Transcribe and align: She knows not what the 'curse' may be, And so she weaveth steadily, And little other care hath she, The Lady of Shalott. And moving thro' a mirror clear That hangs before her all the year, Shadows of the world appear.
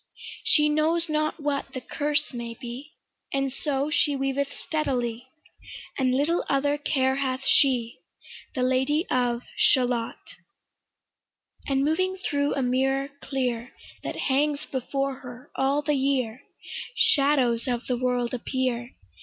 She 0.43 0.67
knows 0.67 1.09
not 1.09 1.39
what 1.39 1.73
the 1.75 1.79
'curse' 1.79 2.33
may 2.33 2.55
be, 2.59 2.93
And 3.31 3.53
so 3.53 3.91
she 3.91 4.15
weaveth 4.15 4.51
steadily, 4.51 5.27
And 5.95 6.15
little 6.15 6.43
other 6.49 6.75
care 6.79 7.17
hath 7.17 7.45
she, 7.45 7.99
The 8.55 8.63
Lady 8.63 9.05
of 9.11 9.43
Shalott. 9.55 10.17
And 11.67 11.85
moving 11.85 12.17
thro' 12.17 12.53
a 12.55 12.63
mirror 12.63 13.09
clear 13.21 13.73
That 14.03 14.15
hangs 14.15 14.65
before 14.65 15.17
her 15.19 15.51
all 15.55 15.83
the 15.83 15.93
year, 15.93 16.45
Shadows 16.95 17.67
of 17.67 17.85
the 17.85 17.95
world 17.95 18.33
appear. 18.33 18.95